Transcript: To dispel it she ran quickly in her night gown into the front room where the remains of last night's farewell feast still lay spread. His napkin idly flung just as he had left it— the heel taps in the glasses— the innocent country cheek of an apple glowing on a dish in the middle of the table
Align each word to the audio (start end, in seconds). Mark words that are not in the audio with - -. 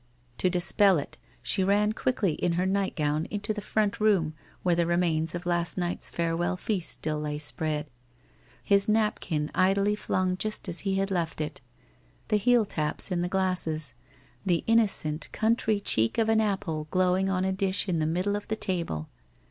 To 0.39 0.49
dispel 0.49 0.97
it 0.97 1.15
she 1.43 1.63
ran 1.63 1.93
quickly 1.93 2.33
in 2.33 2.53
her 2.53 2.65
night 2.65 2.95
gown 2.95 3.25
into 3.29 3.53
the 3.53 3.61
front 3.61 3.99
room 3.99 4.33
where 4.63 4.73
the 4.73 4.87
remains 4.87 5.35
of 5.35 5.45
last 5.45 5.77
night's 5.77 6.09
farewell 6.09 6.57
feast 6.57 6.89
still 6.89 7.19
lay 7.19 7.37
spread. 7.37 7.85
His 8.63 8.89
napkin 8.89 9.51
idly 9.53 9.93
flung 9.95 10.37
just 10.37 10.67
as 10.67 10.79
he 10.79 10.95
had 10.95 11.11
left 11.11 11.39
it— 11.39 11.61
the 12.29 12.37
heel 12.37 12.65
taps 12.65 13.11
in 13.11 13.21
the 13.21 13.29
glasses— 13.29 13.93
the 14.43 14.63
innocent 14.65 15.31
country 15.31 15.79
cheek 15.79 16.17
of 16.17 16.29
an 16.29 16.41
apple 16.41 16.87
glowing 16.89 17.29
on 17.29 17.45
a 17.45 17.53
dish 17.53 17.87
in 17.87 17.99
the 17.99 18.07
middle 18.07 18.35
of 18.35 18.47
the 18.47 18.55
table 18.55 19.07